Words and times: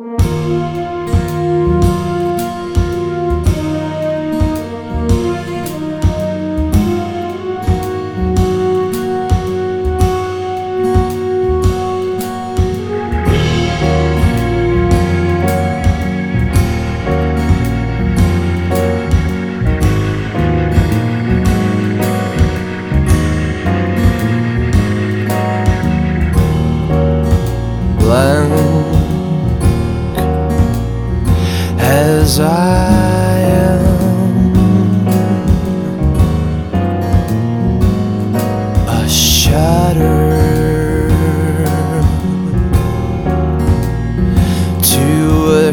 Música 0.00 0.79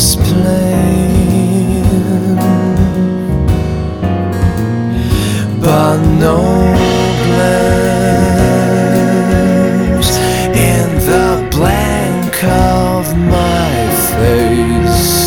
explain, 0.00 1.84
but 5.60 5.98
no 6.18 6.38
plans 7.24 8.00
in 10.56 10.88
the 11.10 11.46
blank 11.50 12.42
of 12.44 13.14
my 13.14 13.70
face. 14.16 15.19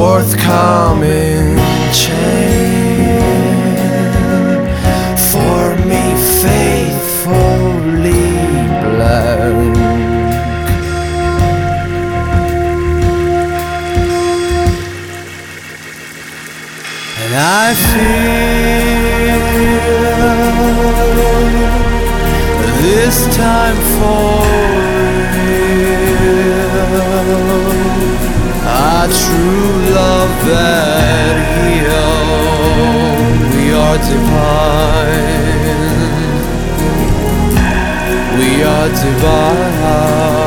forthcoming 0.00 1.60
change 1.92 3.20
for 5.30 5.64
me 5.90 6.04
faithfully 6.40 8.28
blank. 8.82 9.76
And 17.20 17.32
I 17.36 17.74
feel 17.90 18.20
this 22.80 23.16
time 23.36 23.78
for 23.96 24.40
real 25.36 25.70
a 28.66 29.08
true 29.22 29.79
that 30.52 31.36
we 31.62 31.72
own, 32.08 33.34
we 33.54 33.64
are 33.84 33.98
divine. 34.10 35.30
We 38.38 38.50
are 38.62 38.88
divine. 38.88 40.39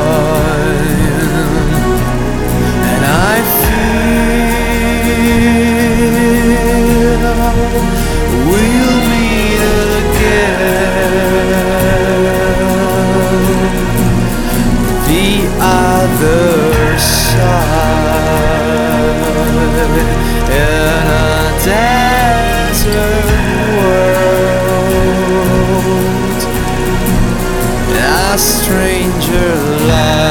stranger 28.36 29.54
life 29.86 30.23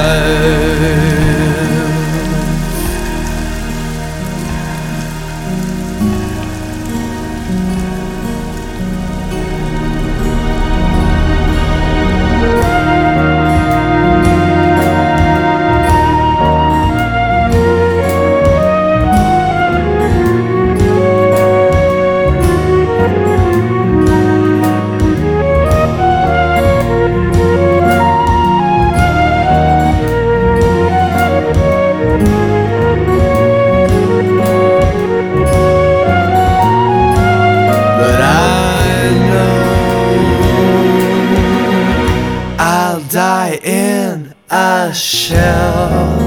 I 44.56 44.92
shall. 44.92 46.22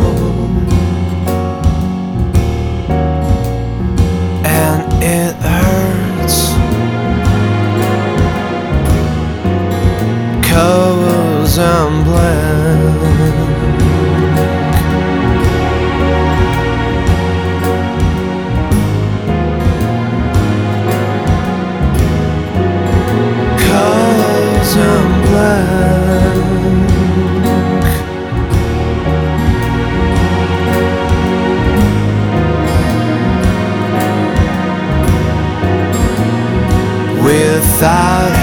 And 4.45 4.83
it 5.01 5.37
hurts. 5.37 6.51
Cause 10.51 11.57
I'm 11.61 12.03
black. 12.03 12.26
side 37.77 38.36